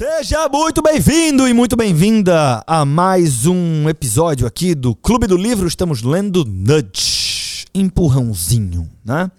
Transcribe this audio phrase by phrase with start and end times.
[0.00, 5.68] Seja muito bem-vindo e muito bem-vinda a mais um episódio aqui do Clube do Livro.
[5.68, 9.30] Estamos lendo Nudge, empurrãozinho, né?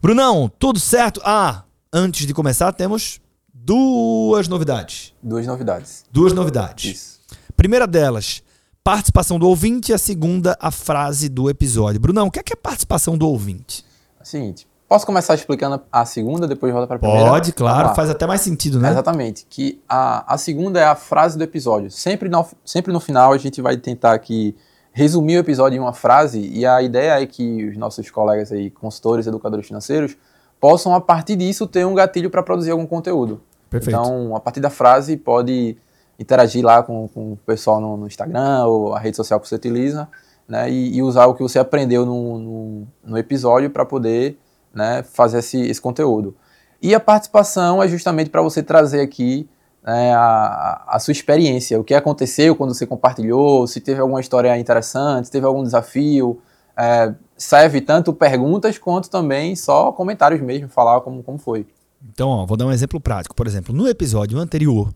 [0.00, 1.20] Brunão, tudo certo?
[1.22, 3.20] Ah, antes de começar, temos
[3.52, 5.12] duas novidades.
[5.22, 6.06] Duas novidades.
[6.10, 6.90] Duas novidades.
[6.90, 7.20] Isso.
[7.54, 8.42] Primeira delas,
[8.82, 12.00] participação do ouvinte, e a segunda, a frase do episódio.
[12.00, 13.84] Brunão, o que é, que é participação do ouvinte?
[14.18, 17.28] É o seguinte, posso começar explicando a segunda, depois volta para a primeira?
[17.28, 17.94] Pode, claro, Vamos lá.
[17.94, 18.90] faz até mais sentido, né?
[18.90, 21.90] Exatamente, que a, a segunda é a frase do episódio.
[21.90, 24.56] Sempre no, sempre no final a gente vai tentar aqui
[24.92, 28.70] resumir o episódio em uma frase e a ideia é que os nossos colegas aí,
[28.70, 30.16] consultores, educadores financeiros,
[30.60, 33.40] possam a partir disso ter um gatilho para produzir algum conteúdo.
[33.70, 33.96] Perfeito.
[33.96, 35.76] Então, a partir da frase, pode
[36.18, 39.54] interagir lá com, com o pessoal no, no Instagram ou a rede social que você
[39.54, 40.08] utiliza,
[40.48, 40.68] né?
[40.68, 44.36] E, e usar o que você aprendeu no, no, no episódio para poder
[44.78, 46.34] né, fazer esse, esse conteúdo.
[46.80, 49.48] E a participação é justamente para você trazer aqui
[49.84, 54.56] né, a, a sua experiência, o que aconteceu quando você compartilhou, se teve alguma história
[54.56, 56.40] interessante, se teve algum desafio.
[56.80, 61.66] É, serve tanto perguntas quanto também só comentários mesmo, falar como, como foi.
[62.08, 63.34] Então, ó, vou dar um exemplo prático.
[63.34, 64.94] Por exemplo, no episódio anterior,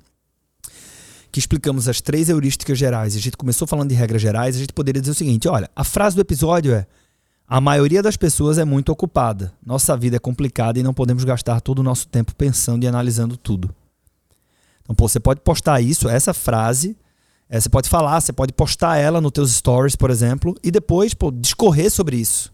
[1.33, 4.73] que explicamos as três heurísticas gerais, a gente começou falando de regras gerais, a gente
[4.73, 6.87] poderia dizer o seguinte: olha, a frase do episódio é:
[7.53, 9.53] a maioria das pessoas é muito ocupada.
[9.63, 13.37] Nossa vida é complicada e não podemos gastar todo o nosso tempo pensando e analisando
[13.37, 13.69] tudo.
[14.81, 16.97] Então, pô, você pode postar isso, essa frase,
[17.51, 21.13] é, você pode falar, você pode postar ela nos teus stories, por exemplo, e depois,
[21.13, 22.51] pô, discorrer sobre isso.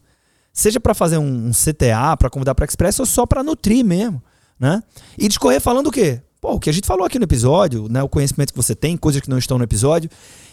[0.52, 4.20] Seja para fazer um, um CTA, para convidar para Express, ou só para nutrir mesmo,
[4.58, 4.82] né?
[5.16, 6.20] E discorrer falando o quê?
[6.40, 8.02] Pô, o que a gente falou aqui no episódio, né?
[8.02, 10.10] O conhecimento que você tem, coisas que não estão no episódio.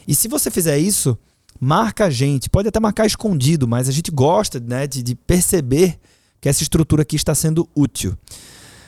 [0.07, 1.17] E se você fizer isso,
[1.59, 2.49] marca a gente.
[2.49, 5.99] Pode até marcar escondido, mas a gente gosta né, de, de perceber
[6.39, 8.17] que essa estrutura aqui está sendo útil.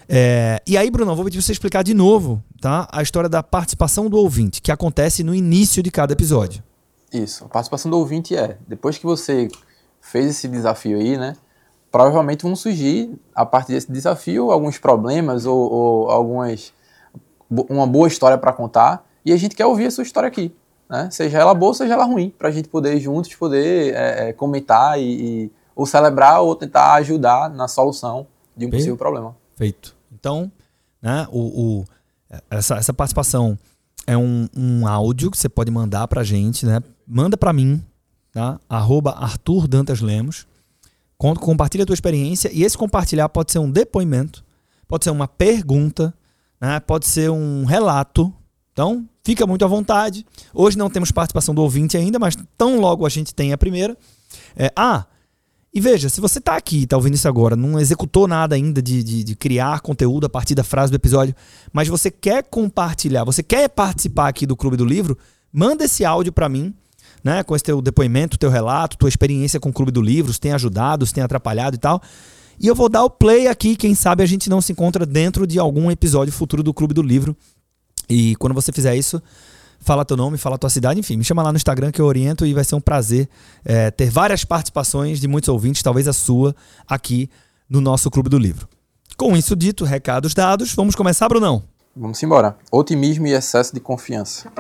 [0.10, 4.10] É, e aí, Bruno, vou pedir você explicar de novo tá, a história da participação
[4.10, 6.64] do ouvinte, que acontece no início de cada episódio.
[7.12, 7.46] Isso.
[7.46, 9.48] A participação do ouvinte é, depois que você
[10.00, 11.36] fez esse desafio aí, né?
[11.92, 16.74] Provavelmente vão surgir, a partir desse desafio, alguns problemas ou, ou algumas
[17.50, 20.54] uma boa história para contar e a gente quer ouvir a sua história aqui,
[20.90, 21.10] né?
[21.12, 25.00] Seja ela boa, seja ela ruim, para a gente poder juntos poder é, é, comentar
[25.00, 29.36] e, e, ou celebrar ou tentar ajudar na solução de um possível problema.
[29.56, 29.96] Feito.
[30.12, 30.52] Então,
[31.02, 31.28] né?
[31.32, 31.40] O,
[31.80, 31.86] o
[32.50, 33.58] essa, essa participação
[34.06, 36.82] é um, um áudio que você pode mandar para a gente, né?
[37.06, 37.84] Manda para mim,
[38.32, 38.60] tá?
[38.70, 40.48] Arroba Arthur Dantas Lemos.
[41.18, 44.46] Compartilha a tua experiência e esse compartilhar pode ser um depoimento,
[44.88, 46.14] pode ser uma pergunta,
[46.62, 46.80] né?
[46.80, 48.32] pode ser um relato.
[48.72, 50.26] Então, fica muito à vontade.
[50.54, 53.98] Hoje não temos participação do ouvinte ainda, mas tão logo a gente tem a primeira.
[54.56, 55.06] É, ah,
[55.74, 59.04] e veja, se você está aqui, está ouvindo isso agora, não executou nada ainda de,
[59.04, 61.36] de, de, criar conteúdo a partir da frase do episódio,
[61.74, 65.18] mas você quer compartilhar, você quer participar aqui do Clube do Livro,
[65.52, 66.74] manda esse áudio para mim,
[67.22, 70.40] né, com esse teu depoimento, teu relato, tua experiência com o Clube do Livro, se
[70.40, 72.02] tem ajudado, se tem atrapalhado e tal.
[72.58, 75.46] E eu vou dar o play aqui, quem sabe a gente não se encontra dentro
[75.46, 77.36] de algum episódio futuro do Clube do Livro.
[78.10, 79.22] E quando você fizer isso,
[79.80, 82.46] fala teu nome, fala tua cidade, enfim, me chama lá no Instagram que eu oriento
[82.46, 83.28] e vai ser um prazer
[83.64, 86.56] é, ter várias participações de muitos ouvintes, talvez a sua,
[86.88, 87.30] aqui
[87.70, 88.68] no nosso Clube do Livro.
[89.18, 91.64] Com isso dito, recados dados, vamos começar, Brunão?
[91.96, 92.56] Vamos embora.
[92.72, 94.52] Otimismo e excesso de confiança.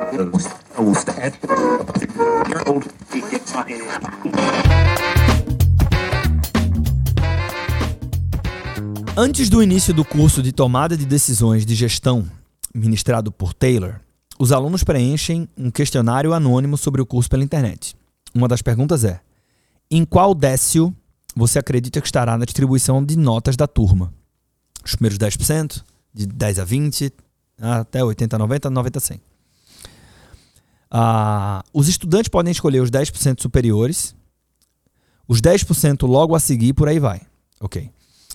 [9.15, 12.25] Antes do início do curso de tomada de decisões de gestão,
[12.77, 13.99] ministrado por Taylor,
[14.39, 17.95] os alunos preenchem um questionário anônimo sobre o curso pela internet.
[18.33, 19.19] Uma das perguntas é:
[19.89, 20.95] em qual décio
[21.35, 24.13] você acredita que estará na distribuição de notas da turma?
[24.83, 25.83] Os primeiros 10%,
[26.13, 27.13] de 10 a 20,
[27.59, 29.21] até 80, 90, 90, 100.
[30.89, 34.15] Ah, os estudantes podem escolher os 10% superiores,
[35.27, 37.21] os 10% logo a seguir, por aí vai.
[37.59, 37.89] Ok.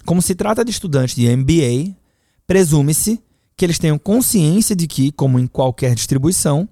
[0.05, 1.97] Como se trata de estudantes de MBA,
[2.47, 3.23] presume-se
[3.57, 6.69] que eles tenham consciência de que, como em qualquer distribuição,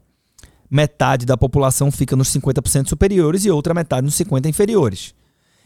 [0.71, 5.15] metade da população fica nos 50% superiores e outra metade nos 50% inferiores.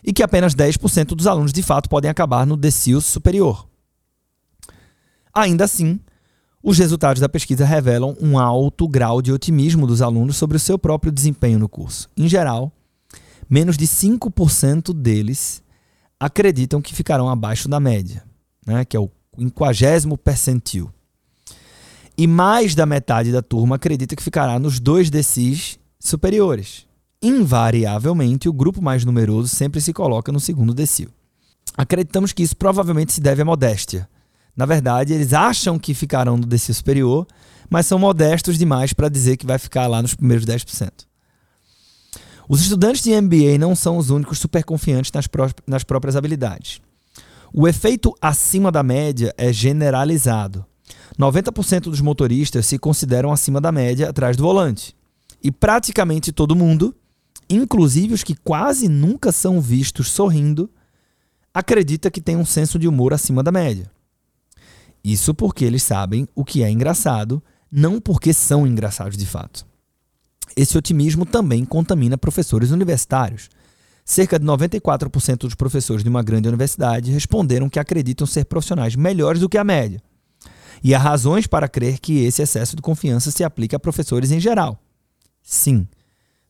[0.02, 3.66] E que apenas 10% dos alunos de fato podem acabar no decil superior.
[5.32, 5.98] Ainda assim,
[6.62, 10.78] os resultados da pesquisa revelam um alto grau de otimismo dos alunos sobre o seu
[10.78, 12.08] próprio desempenho no curso.
[12.16, 12.72] Em geral,
[13.48, 15.62] menos de 5% deles
[16.18, 18.24] acreditam que ficarão abaixo da média,
[18.66, 20.90] né, que é o quinquagésimo percentil.
[22.16, 26.86] E mais da metade da turma acredita que ficará nos dois decis superiores.
[27.20, 31.08] Invariavelmente, o grupo mais numeroso sempre se coloca no segundo decil.
[31.76, 34.08] Acreditamos que isso provavelmente se deve à modéstia.
[34.56, 37.26] Na verdade, eles acham que ficarão no decil superior,
[37.68, 40.90] mas são modestos demais para dizer que vai ficar lá nos primeiros 10%.
[42.48, 46.80] Os estudantes de MBA não são os únicos super confiantes nas, pró nas próprias habilidades.
[47.52, 50.64] O efeito acima da média é generalizado.
[51.18, 54.94] 90% dos motoristas se consideram acima da média atrás do volante.
[55.42, 56.94] E praticamente todo mundo,
[57.48, 60.70] inclusive os que quase nunca são vistos sorrindo,
[61.52, 63.90] acredita que tem um senso de humor acima da média.
[65.04, 69.66] Isso porque eles sabem o que é engraçado, não porque são engraçados de fato.
[70.56, 73.50] Esse otimismo também contamina professores universitários.
[74.04, 79.40] Cerca de 94% dos professores de uma grande universidade responderam que acreditam ser profissionais melhores
[79.40, 80.02] do que a média.
[80.84, 84.38] E há razões para crer que esse excesso de confiança se aplica a professores em
[84.38, 84.78] geral.
[85.42, 85.88] Sim,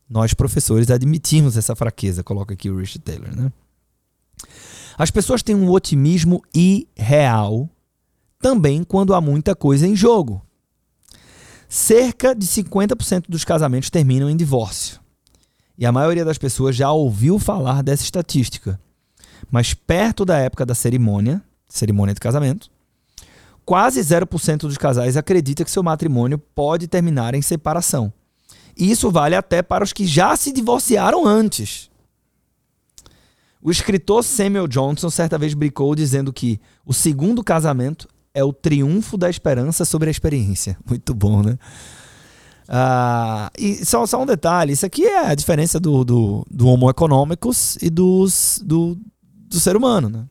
[0.09, 3.33] nós professores admitimos essa fraqueza, coloca aqui o Rich Taylor.
[3.33, 3.49] Né?
[4.97, 7.69] As pessoas têm um otimismo irreal
[8.37, 10.45] também quando há muita coisa em jogo.
[11.69, 14.99] Cerca de 50% dos casamentos terminam em divórcio.
[15.77, 18.79] E a maioria das pessoas já ouviu falar dessa estatística.
[19.49, 22.69] Mas perto da época da cerimônia, cerimônia de casamento,
[23.65, 28.13] quase 0% dos casais acredita que seu matrimônio pode terminar em separação.
[28.77, 31.89] E isso vale até para os que já se divorciaram antes.
[33.61, 39.17] O escritor Samuel Johnson certa vez brincou dizendo que o segundo casamento é o triunfo
[39.17, 40.77] da esperança sobre a experiência.
[40.87, 41.57] Muito bom, né?
[42.67, 46.89] Ah, e só, só um detalhe: isso aqui é a diferença do, do, do Homo
[46.89, 48.97] econômicos e dos, do,
[49.47, 50.25] do ser humano, né?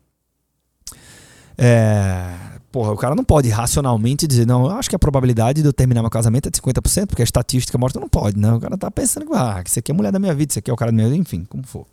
[1.56, 5.68] É, porra, o cara não pode racionalmente dizer, não, eu acho que a probabilidade de
[5.68, 8.52] eu terminar meu casamento é de 50%, porque a estatística mostra não pode, né?
[8.52, 10.58] O cara tá pensando que, ah, isso aqui é a mulher da minha vida, isso
[10.58, 11.86] aqui é o cara da minha enfim, como for.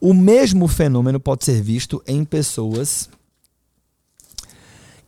[0.00, 3.08] O mesmo fenômeno pode ser visto em pessoas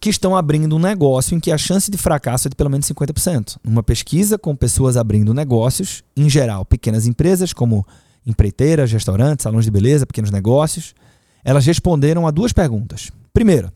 [0.01, 2.85] que estão abrindo um negócio em que a chance de fracasso é de pelo menos
[2.89, 3.59] 50%.
[3.63, 7.87] Numa pesquisa com pessoas abrindo negócios, em geral, pequenas empresas como
[8.27, 10.97] empreiteiras, restaurantes, salões de beleza, pequenos negócios,
[11.45, 13.13] elas responderam a duas perguntas.
[13.33, 13.73] Primeiro,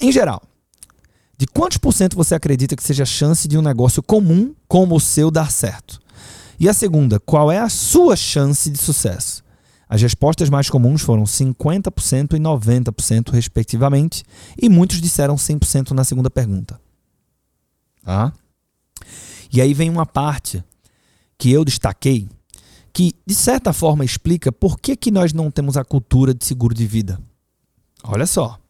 [0.00, 0.42] em geral,
[1.36, 4.94] de quantos por cento você acredita que seja a chance de um negócio comum como
[4.94, 6.00] o seu dar certo?
[6.58, 9.42] E a segunda, qual é a sua chance de sucesso?
[9.88, 14.24] As respostas mais comuns foram 50% e 90%, respectivamente,
[14.56, 16.80] e muitos disseram 100% na segunda pergunta.
[18.02, 18.32] Tá?
[19.52, 20.64] E aí vem uma parte
[21.36, 22.28] que eu destaquei,
[22.92, 26.74] que de certa forma explica por que, que nós não temos a cultura de seguro
[26.74, 27.20] de vida.
[28.04, 28.61] Olha só.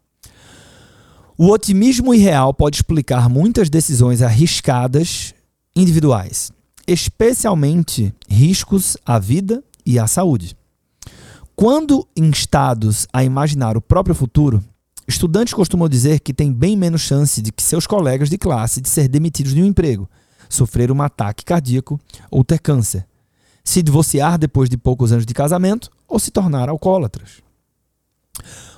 [1.44, 5.34] O otimismo irreal pode explicar muitas decisões arriscadas
[5.74, 6.52] individuais,
[6.86, 10.56] especialmente riscos à vida e à saúde.
[11.56, 14.62] Quando instados a imaginar o próprio futuro,
[15.08, 18.88] estudantes costumam dizer que têm bem menos chance de que seus colegas de classe de
[18.88, 20.08] ser demitidos de um emprego,
[20.48, 21.98] sofrer um ataque cardíaco
[22.30, 23.04] ou ter câncer,
[23.64, 27.42] se divorciar depois de poucos anos de casamento ou se tornar alcoólatras.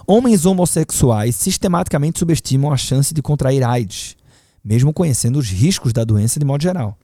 [0.06, 4.16] Homens homossexuais sistematicamente subestimam a chance de contrair AIDS,
[4.62, 6.98] mesmo conhecendo os riscos da doença de modo geral.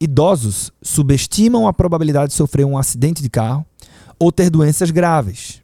[0.00, 3.64] Idosos subestimam a probabilidade de sofrer um acidente de carro
[4.18, 5.62] ou ter doenças graves.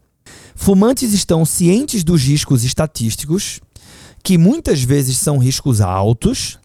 [0.55, 3.61] Fumantes estão cientes dos riscos estatísticos,
[4.23, 6.57] que muitas vezes são riscos altos,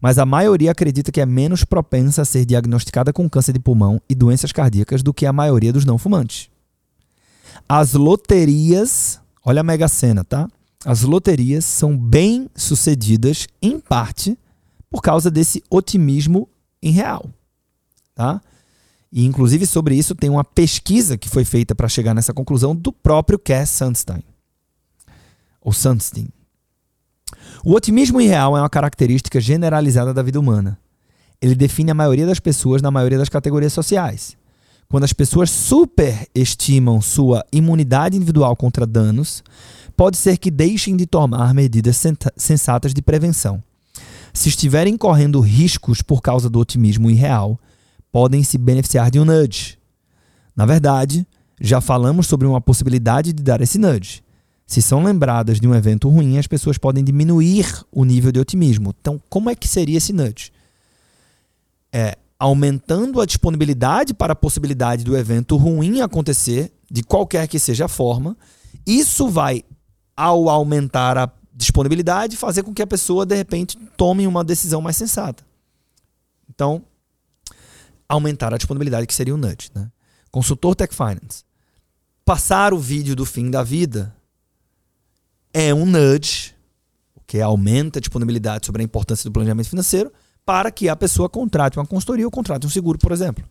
[0.00, 4.00] mas a maioria acredita que é menos propensa a ser diagnosticada com câncer de pulmão
[4.08, 6.48] e doenças cardíacas do que a maioria dos não fumantes.
[7.68, 10.48] As loterias, olha a mega cena, tá?
[10.84, 14.38] As loterias são bem sucedidas em parte
[14.90, 16.48] por causa desse otimismo
[16.82, 17.28] em real,
[18.14, 18.40] tá?
[19.10, 22.92] E, inclusive, sobre isso tem uma pesquisa que foi feita para chegar nessa conclusão do
[22.92, 24.22] próprio Cass Sunstein.
[25.60, 26.28] Ou Sunstein.
[27.64, 30.78] O otimismo irreal é uma característica generalizada da vida humana.
[31.40, 34.37] Ele define a maioria das pessoas na maioria das categorias sociais.
[34.90, 39.42] Quando as pessoas superestimam sua imunidade individual contra danos,
[39.94, 42.02] pode ser que deixem de tomar medidas
[42.36, 43.62] sensatas de prevenção.
[44.32, 47.60] Se estiverem correndo riscos por causa do otimismo irreal,
[48.10, 49.76] podem se beneficiar de um nudge.
[50.56, 51.26] Na verdade,
[51.60, 54.22] já falamos sobre uma possibilidade de dar esse nudge.
[54.66, 58.94] Se são lembradas de um evento ruim, as pessoas podem diminuir o nível de otimismo.
[59.00, 60.50] Então, como é que seria esse nudge?
[61.92, 67.86] É aumentando a disponibilidade para a possibilidade do evento ruim acontecer, de qualquer que seja
[67.86, 68.36] a forma.
[68.86, 69.64] Isso vai,
[70.16, 74.96] ao aumentar a disponibilidade, fazer com que a pessoa, de repente, tome uma decisão mais
[74.96, 75.44] sensata.
[76.48, 76.84] Então,
[78.08, 79.70] aumentar a disponibilidade, que seria o nudge.
[79.74, 79.90] Né?
[80.30, 81.44] Consultor Tech Finance.
[82.24, 84.14] Passar o vídeo do fim da vida
[85.52, 86.54] é um nudge,
[87.26, 90.12] que aumenta a disponibilidade sobre a importância do planejamento financeiro,
[90.48, 93.44] para que a pessoa contrate uma consultoria ou contrate um seguro, por exemplo.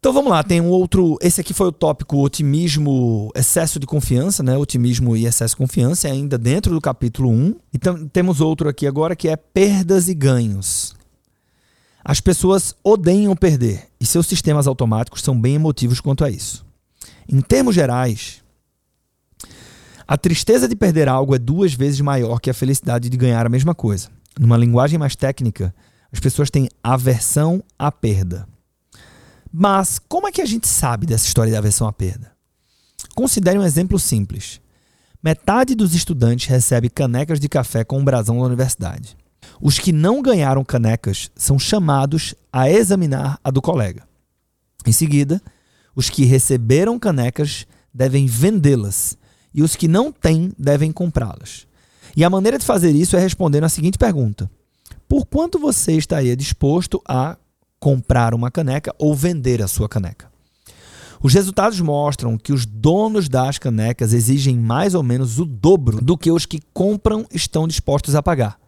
[0.00, 1.16] Então vamos lá, tem um outro.
[1.22, 4.58] Esse aqui foi o tópico otimismo, excesso de confiança, né?
[4.58, 7.54] Otimismo e excesso de confiança, ainda dentro do capítulo 1.
[7.72, 10.96] Então temos outro aqui agora que é perdas e ganhos.
[12.04, 16.66] As pessoas odeiam perder e seus sistemas automáticos são bem emotivos quanto a isso.
[17.28, 18.42] Em termos gerais,
[20.04, 23.48] a tristeza de perder algo é duas vezes maior que a felicidade de ganhar a
[23.48, 24.10] mesma coisa.
[24.38, 25.74] Numa linguagem mais técnica,
[26.12, 28.46] as pessoas têm aversão à perda.
[29.52, 32.32] Mas como é que a gente sabe dessa história da aversão à perda?
[33.14, 34.60] Considere um exemplo simples.
[35.22, 39.16] Metade dos estudantes recebe canecas de café com o brasão da universidade.
[39.60, 44.06] Os que não ganharam canecas são chamados a examinar a do colega.
[44.84, 45.40] Em seguida,
[45.94, 49.16] os que receberam canecas devem vendê-las
[49.54, 51.66] e os que não têm devem comprá-las.
[52.16, 54.50] E a maneira de fazer isso é respondendo a seguinte pergunta:
[55.08, 57.36] Por quanto você estaria disposto a
[57.84, 60.32] comprar uma caneca ou vender a sua caneca.
[61.22, 66.16] Os resultados mostram que os donos das canecas exigem mais ou menos o dobro do
[66.16, 68.58] que os que compram estão dispostos a pagar.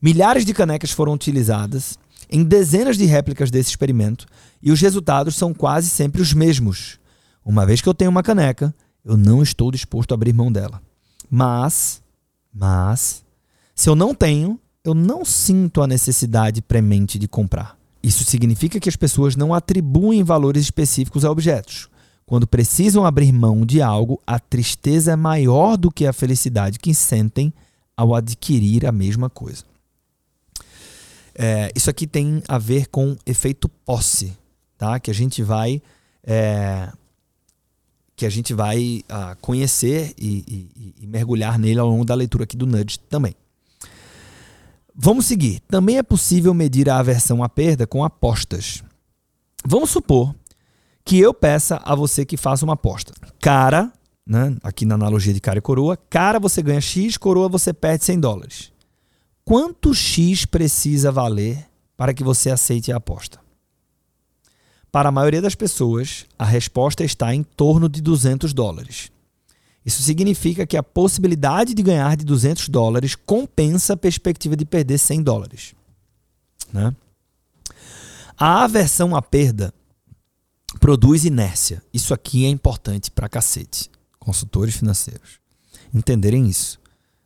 [0.00, 1.98] Milhares de canecas foram utilizadas
[2.30, 4.26] em dezenas de réplicas desse experimento
[4.62, 7.00] e os resultados são quase sempre os mesmos.
[7.44, 8.72] Uma vez que eu tenho uma caneca,
[9.04, 10.80] eu não estou disposto a abrir mão dela.
[11.28, 12.00] Mas,
[12.52, 13.24] mas,
[13.74, 17.78] se eu não tenho, eu não sinto a necessidade premente de comprar.
[18.02, 21.88] Isso significa que as pessoas não atribuem valores específicos a objetos.
[22.24, 26.94] Quando precisam abrir mão de algo, a tristeza é maior do que a felicidade que
[26.94, 27.52] sentem
[27.96, 29.64] ao adquirir a mesma coisa.
[31.34, 34.36] É, isso aqui tem a ver com efeito posse,
[34.78, 34.98] tá?
[34.98, 35.82] Que a gente vai
[36.22, 36.90] é,
[38.20, 42.44] que a gente vai uh, conhecer e, e, e mergulhar nele ao longo da leitura
[42.44, 43.34] aqui do Nudge também.
[44.94, 45.60] Vamos seguir.
[45.60, 48.84] Também é possível medir a aversão à perda com apostas.
[49.64, 50.34] Vamos supor
[51.02, 53.14] que eu peça a você que faça uma aposta.
[53.40, 53.90] Cara,
[54.26, 58.04] né, aqui na analogia de cara e coroa, cara você ganha X, coroa você perde
[58.04, 58.70] 100 dólares.
[59.46, 63.40] Quanto X precisa valer para que você aceite a aposta?
[64.92, 69.10] Para a maioria das pessoas, a resposta está em torno de 200 dólares.
[69.84, 74.98] Isso significa que a possibilidade de ganhar de 200 dólares compensa a perspectiva de perder
[74.98, 75.74] 100 dólares.
[76.72, 76.94] Né?
[78.36, 79.72] A aversão à perda
[80.78, 81.82] produz inércia.
[81.92, 83.90] Isso aqui é importante para cacete.
[84.18, 85.40] Consultores financeiros
[85.92, 86.78] entenderem isso.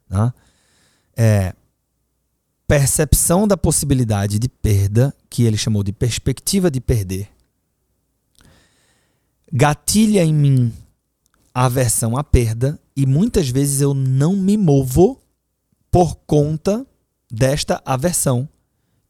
[0.09, 0.33] Né?
[1.17, 1.55] É,
[2.67, 7.31] percepção da possibilidade de perda, que ele chamou de perspectiva de perder,
[9.57, 10.73] gatilha em mim
[11.55, 15.23] aversão à perda e muitas vezes eu não me movo
[15.93, 16.85] por conta
[17.31, 18.49] desta aversão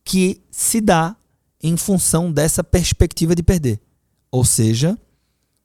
[0.04, 1.16] que se dá
[1.62, 3.80] em função dessa perspectiva de perder.
[4.30, 4.98] Ou seja,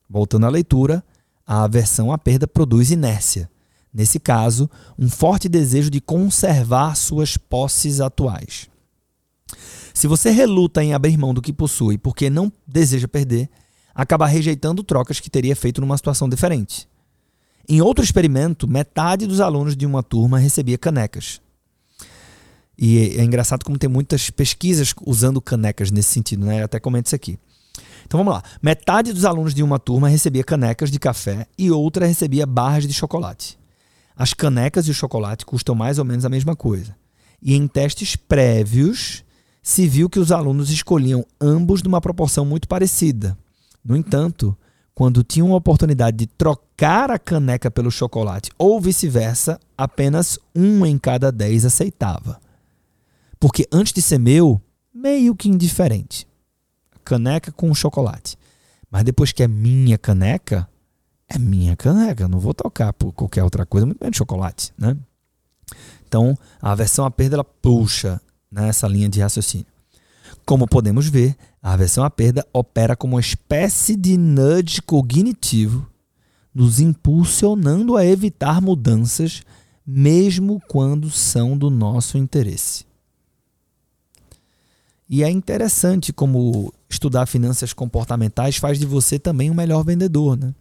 [0.09, 1.03] voltando à leitura,
[1.45, 3.51] a aversão à perda produz inércia.
[3.93, 8.69] Nesse caso, um forte desejo de conservar suas posses atuais.
[9.93, 13.49] Se você reluta em abrir mão do que possui porque não deseja perder,
[13.93, 16.87] acaba rejeitando trocas que teria feito numa situação diferente.
[17.67, 21.39] Em outro experimento, metade dos alunos de uma turma recebia canecas.
[22.77, 26.61] E é engraçado como tem muitas pesquisas usando canecas nesse sentido, né?
[26.61, 27.37] Eu até comento isso aqui.
[28.05, 28.43] Então vamos lá.
[28.61, 32.93] Metade dos alunos de uma turma recebia canecas de café e outra recebia barras de
[32.93, 33.59] chocolate.
[34.15, 36.95] As canecas e o chocolate custam mais ou menos a mesma coisa.
[37.41, 39.23] E em testes prévios,
[39.61, 43.37] se viu que os alunos escolhiam ambos numa proporção muito parecida.
[43.83, 44.57] No entanto,
[44.93, 50.97] quando tinham a oportunidade de trocar a caneca pelo chocolate ou vice-versa, apenas um em
[50.97, 52.39] cada dez aceitava.
[53.39, 54.61] Porque antes de ser meu,
[54.93, 56.27] meio que indiferente.
[57.05, 58.37] Caneca com chocolate.
[58.91, 60.67] Mas depois que é minha caneca,
[61.29, 62.27] é minha caneca.
[62.27, 64.97] não vou trocar por qualquer outra coisa, muito menos chocolate, né?
[66.07, 68.19] Então, a aversão à perda ela puxa
[68.51, 69.67] nessa linha de raciocínio.
[70.43, 75.87] Como podemos ver, a aversão à perda opera como uma espécie de nudge cognitivo,
[76.53, 79.41] nos impulsionando a evitar mudanças,
[79.85, 82.85] mesmo quando são do nosso interesse.
[85.09, 90.53] E é interessante como estudar finanças comportamentais faz de você também um melhor vendedor, né?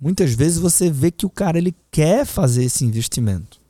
[0.00, 3.60] Muitas vezes você vê que o cara ele quer fazer esse investimento.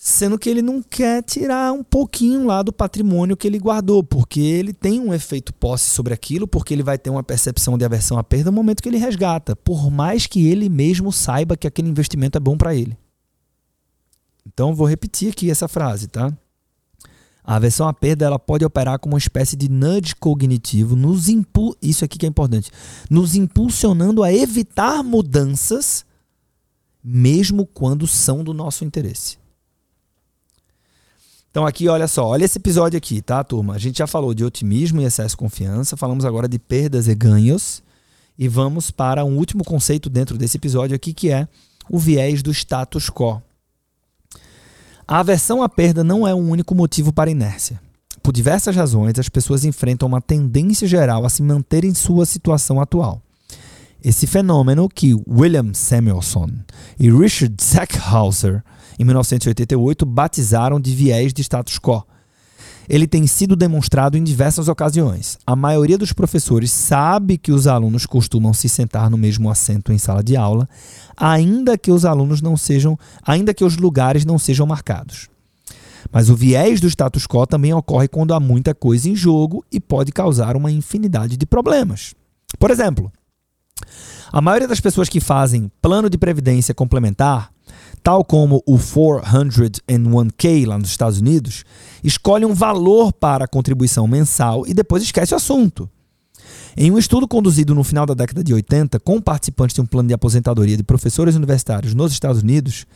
[0.00, 4.38] Sendo que ele não quer tirar um pouquinho lá do patrimônio que ele guardou, porque
[4.38, 8.16] ele tem um efeito posse sobre aquilo, porque ele vai ter uma percepção de aversão
[8.16, 11.88] à perda no momento que ele resgata, por mais que ele mesmo saiba que aquele
[11.88, 12.96] investimento é bom para ele.
[14.46, 16.32] Então vou repetir aqui essa frase, tá?
[17.42, 21.76] A aversão à perda ela pode operar como uma espécie de nudge cognitivo, nos impu
[21.82, 22.70] isso aqui que é importante,
[23.10, 26.06] nos impulsionando a evitar mudanças,
[27.02, 29.38] mesmo quando são do nosso interesse.
[31.58, 33.74] Então aqui, olha só, olha esse episódio aqui, tá, turma?
[33.74, 37.14] A gente já falou de otimismo e excesso de confiança, falamos agora de perdas e
[37.16, 37.82] ganhos,
[38.38, 41.48] e vamos para um último conceito dentro desse episódio aqui, que é
[41.90, 43.42] o viés do status quo.
[45.04, 47.80] A aversão à perda não é um único motivo para inércia.
[48.22, 52.80] Por diversas razões, as pessoas enfrentam uma tendência geral a se manter em sua situação
[52.80, 53.20] atual.
[54.00, 56.50] Esse fenômeno que William Samuelson
[57.00, 58.62] e Richard Sackhauser
[58.98, 62.04] em 1988, batizaram de viés de status quo.
[62.88, 65.36] Ele tem sido demonstrado em diversas ocasiões.
[65.46, 69.98] A maioria dos professores sabe que os alunos costumam se sentar no mesmo assento em
[69.98, 70.66] sala de aula,
[71.14, 75.28] ainda que os alunos não sejam, ainda que os lugares não sejam marcados.
[76.10, 79.78] Mas o viés do status quo também ocorre quando há muita coisa em jogo e
[79.78, 82.14] pode causar uma infinidade de problemas.
[82.58, 83.12] Por exemplo,
[84.32, 87.50] a maioria das pessoas que fazem plano de previdência complementar
[88.02, 91.64] tal como o 401k lá nos Estados Unidos,
[92.02, 95.88] escolhe um valor para a contribuição mensal e depois esquece o assunto.
[96.76, 100.08] Em um estudo conduzido no final da década de 80 com participantes de um plano
[100.08, 102.86] de aposentadoria de professores universitários nos Estados Unidos,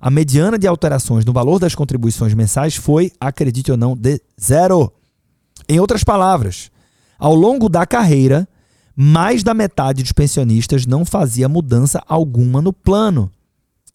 [0.00, 4.92] a mediana de alterações no valor das contribuições mensais foi, acredite ou não, de zero.
[5.68, 6.70] Em outras palavras,
[7.18, 8.48] ao longo da carreira,
[8.96, 13.30] mais da metade dos pensionistas não fazia mudança alguma no plano.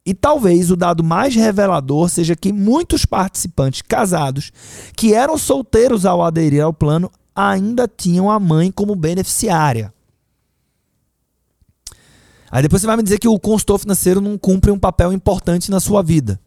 [0.05, 4.51] E talvez o dado mais revelador seja que muitos participantes casados
[4.95, 9.91] que eram solteiros ao aderir ao plano ainda tinham a mãe como beneficiária.
[12.51, 15.71] Aí depois você vai me dizer que o consultor financeiro não cumpre um papel importante
[15.71, 16.39] na sua vida.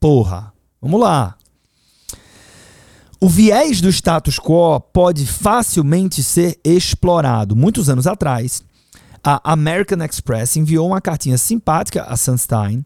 [0.00, 1.36] Porra, vamos lá.
[3.20, 7.54] O viés do status quo pode facilmente ser explorado.
[7.54, 8.64] Muitos anos atrás,
[9.22, 12.84] a American Express enviou uma cartinha simpática a Sunstein,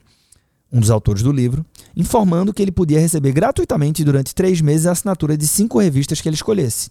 [0.73, 4.93] um dos autores do livro, informando que ele podia receber gratuitamente durante três meses a
[4.93, 6.91] assinatura de cinco revistas que ele escolhesse.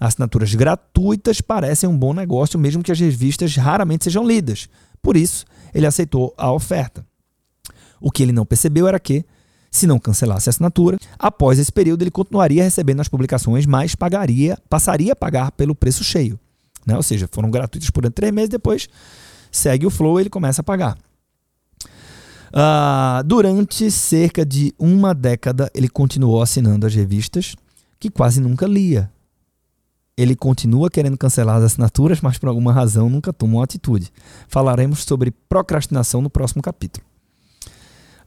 [0.00, 4.68] Assinaturas gratuitas parecem um bom negócio, mesmo que as revistas raramente sejam lidas.
[5.02, 7.04] Por isso, ele aceitou a oferta.
[8.00, 9.24] O que ele não percebeu era que,
[9.70, 14.56] se não cancelasse a assinatura, após esse período ele continuaria recebendo as publicações, mas pagaria,
[14.68, 16.40] passaria a pagar pelo preço cheio.
[16.88, 16.96] Né?
[16.96, 18.88] Ou seja, foram gratuitos por três meses, depois
[19.52, 20.96] segue o flow e ele começa a pagar.
[22.48, 27.54] Uh, durante cerca de uma década, ele continuou assinando as revistas
[28.00, 29.10] que quase nunca lia.
[30.16, 34.10] Ele continua querendo cancelar as assinaturas, mas por alguma razão nunca tomou atitude.
[34.48, 37.04] Falaremos sobre procrastinação no próximo capítulo.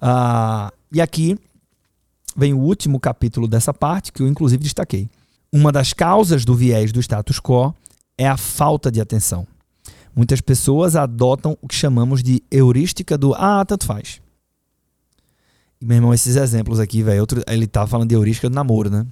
[0.02, 1.36] Uh, e aqui
[2.38, 5.10] vem o último capítulo dessa parte, que eu inclusive destaquei.
[5.52, 7.74] Uma das causas do viés do status quo
[8.22, 9.48] é a falta de atenção.
[10.16, 14.22] Muitas pessoas adotam o que chamamos de heurística do ah, tanto faz.
[15.82, 19.08] E, meu irmão, esses exemplos aqui, velho, ele tá falando de heurística do namoro, né?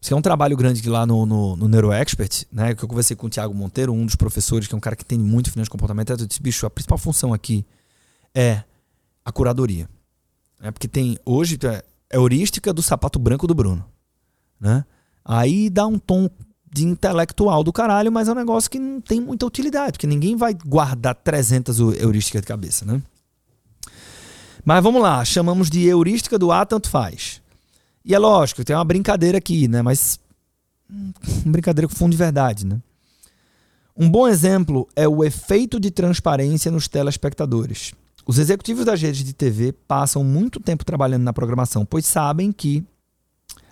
[0.00, 2.72] Isso é um trabalho grande que lá no, no, no NeuroExpert, né?
[2.72, 5.04] Que eu conversei com o Thiago Monteiro, um dos professores, que é um cara que
[5.04, 6.10] tem muito finanças de comportamento.
[6.10, 7.66] Eu disse, bicho, a principal função aqui
[8.32, 8.62] é
[9.24, 9.88] a curadoria.
[10.62, 13.84] É porque tem, hoje, é, é heurística do sapato branco do Bruno,
[14.60, 14.84] né?
[15.24, 16.30] Aí dá um tom
[16.72, 20.36] de intelectual do caralho, mas é um negócio que não tem muita utilidade, porque ninguém
[20.36, 23.02] vai guardar 300 heurísticas de cabeça, né?
[24.64, 27.40] Mas vamos lá, chamamos de heurística do A, tanto faz.
[28.04, 29.82] E é lógico, tem uma brincadeira aqui, né?
[29.82, 30.20] Mas.
[30.88, 31.12] Hum,
[31.44, 32.78] brincadeira com fundo de verdade, né?
[33.96, 37.92] Um bom exemplo é o efeito de transparência nos telespectadores.
[38.24, 42.84] Os executivos das redes de TV passam muito tempo trabalhando na programação, pois sabem que.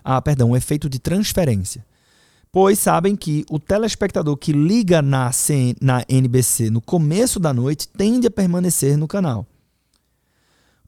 [0.03, 1.85] Ah, perdão, o efeito de transferência
[2.61, 7.87] pois sabem que o telespectador que liga na, CN, na NBC no começo da noite
[7.87, 9.47] tende a permanecer no canal.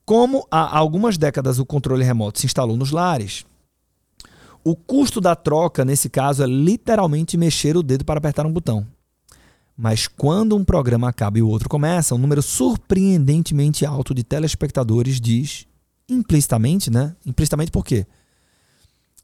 [0.05, 3.45] Como há algumas décadas o controle remoto se instalou nos lares,
[4.65, 8.85] o custo da troca, nesse caso, é literalmente mexer o dedo para apertar um botão.
[9.77, 15.21] Mas quando um programa acaba e o outro começa, um número surpreendentemente alto de telespectadores
[15.21, 15.69] diz,
[16.09, 17.15] implicitamente, né?
[17.25, 18.09] Implicitamente por quê?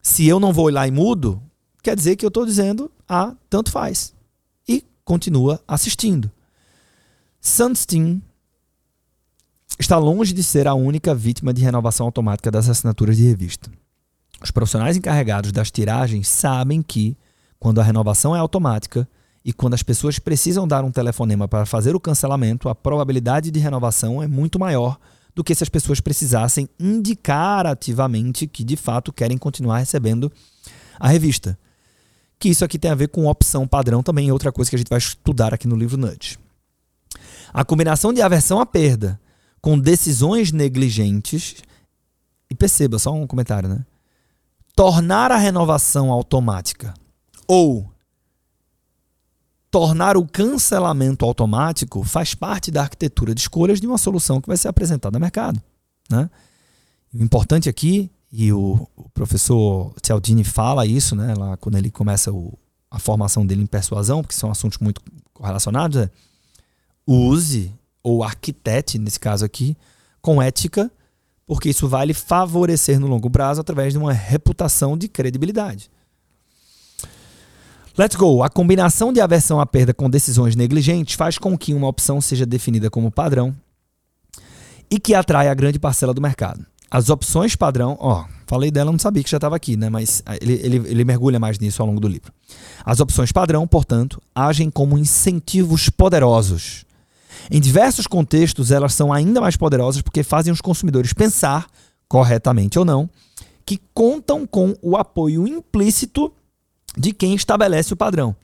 [0.01, 1.43] Se eu não vou lá e mudo,
[1.87, 4.13] quer dizer que eu estou dizendo, ah, tanto faz.
[4.67, 6.29] E continua assistindo.
[7.41, 8.21] Sunstein
[9.79, 13.71] está longe de ser a única vítima de renovação automática das assinaturas de revista.
[14.43, 17.17] Os profissionais encarregados das tiragens sabem que,
[17.57, 19.09] quando a renovação é automática
[19.45, 23.61] e quando as pessoas precisam dar um telefonema para fazer o cancelamento, a probabilidade de
[23.61, 24.99] renovação é muito maior
[25.37, 30.33] do que se as pessoas precisassem indicar ativamente que de fato querem continuar recebendo
[30.99, 31.57] a revista.
[32.39, 34.91] Que isso aqui tem a ver com opção padrão também, outra coisa que a gente
[34.91, 36.39] vai estudar aqui no livro Nudge.
[37.53, 39.21] A combinação de aversão à perda
[39.61, 41.57] com decisões negligentes,
[42.49, 43.85] e perceba, só um comentário, né?
[44.77, 46.95] Tornar a renovação automática
[47.49, 47.91] ou
[49.71, 54.57] tornar o cancelamento automático faz parte da arquitetura de escolhas de uma solução que vai
[54.57, 55.61] ser apresentada ao mercado.
[56.09, 56.31] Né?
[57.13, 62.33] O importante aqui, e o, o professor Cialdini fala isso né, lá quando ele começa
[62.33, 62.59] o,
[62.91, 65.01] a formação dele em persuasão, porque são assuntos muito
[65.33, 66.11] correlacionados, é
[67.07, 69.77] use, ou arquitete, nesse caso aqui,
[70.21, 70.91] com ética,
[71.47, 75.91] porque isso vai lhe favorecer no longo prazo através de uma reputação de credibilidade.
[77.97, 78.43] Let's go.
[78.43, 82.45] A combinação de aversão à perda com decisões negligentes faz com que uma opção seja
[82.45, 83.57] definida como padrão
[84.91, 86.67] e que atrai a grande parcela do mercado.
[86.97, 89.91] As opções padrão, ó, falei dela, não sabia que já estava aqui, né?
[89.91, 92.33] Mas ah, ele, ele, ele mergulha mais nisso ao longo do livro.
[92.87, 96.87] As opções padrão, portanto, agem como incentivos poderosos.
[97.51, 101.67] Em diversos contextos, elas são ainda mais poderosas porque fazem os consumidores pensar,
[102.09, 103.11] corretamente ou não,
[103.67, 106.33] que contam com o apoio implícito
[106.97, 108.35] de quem estabelece o padrão.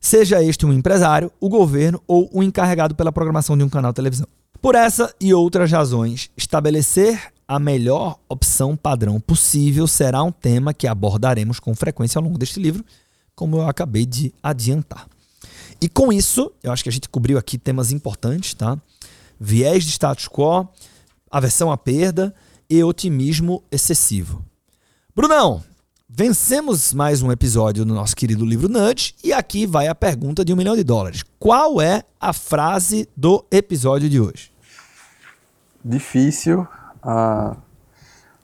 [0.00, 3.96] Seja este um empresário, o governo ou o encarregado pela programação de um canal de
[3.96, 4.26] televisão.
[4.64, 10.86] Por essa e outras razões, estabelecer a melhor opção padrão possível será um tema que
[10.86, 12.82] abordaremos com frequência ao longo deste livro,
[13.34, 15.06] como eu acabei de adiantar.
[15.82, 18.78] E com isso, eu acho que a gente cobriu aqui temas importantes, tá?
[19.38, 20.66] Viés de status quo,
[21.30, 22.34] aversão à perda
[22.70, 24.42] e otimismo excessivo.
[25.14, 25.62] Brunão,
[26.16, 30.52] Vencemos mais um episódio do nosso querido livro Nudge e aqui vai a pergunta de
[30.52, 31.24] um milhão de dólares.
[31.40, 34.53] Qual é a frase do episódio de hoje?
[35.84, 36.66] Difícil.
[37.04, 37.56] Uh,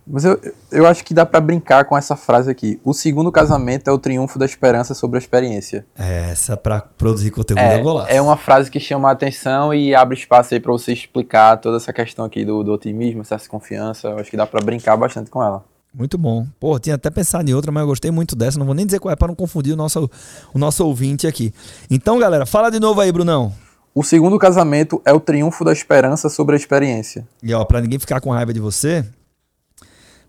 [0.06, 0.40] mas eu,
[0.72, 2.80] eu acho que dá para brincar com essa frase aqui.
[2.84, 5.86] O segundo casamento é o triunfo da esperança sobre a experiência.
[5.96, 10.16] Essa para produzir conteúdo é, é É uma frase que chama a atenção e abre
[10.16, 14.08] espaço aí para você explicar toda essa questão aqui do, do otimismo, essa confiança.
[14.08, 15.64] Eu acho que dá para brincar bastante com ela.
[15.94, 16.46] Muito bom.
[16.58, 18.58] Pô, tinha até pensado em outra, mas eu gostei muito dessa.
[18.58, 20.10] Não vou nem dizer qual é para não confundir o nosso,
[20.52, 21.52] o nosso ouvinte aqui.
[21.88, 23.52] Então, galera, fala de novo aí, Brunão.
[23.92, 27.26] O segundo casamento é o triunfo da esperança sobre a experiência.
[27.42, 29.04] E ó, para ninguém ficar com raiva de você,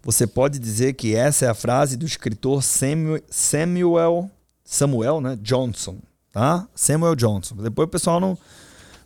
[0.02, 4.32] você pode dizer que essa é a frase do escritor Samuel,
[4.66, 5.38] Samuel, né?
[5.42, 5.98] Johnson,
[6.34, 6.68] tá?
[6.74, 7.56] Samuel Johnson.
[7.58, 8.36] Depois o pessoal não,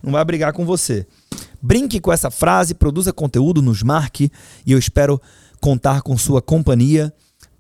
[0.02, 1.06] não vai brigar com você.
[1.62, 4.32] Brinque com essa frase, produza conteúdo, nos marque
[4.66, 5.22] e eu espero
[5.60, 7.14] contar com sua companhia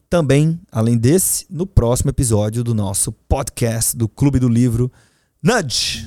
[0.09, 4.89] também, além desse, no próximo episódio do nosso podcast do Clube do Livro
[5.43, 6.05] Nudge.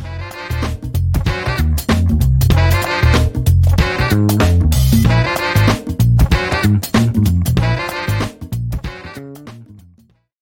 [6.77, 6.98] time.